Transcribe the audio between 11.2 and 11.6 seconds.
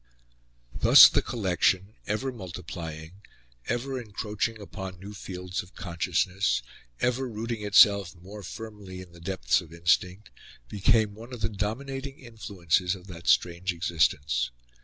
of the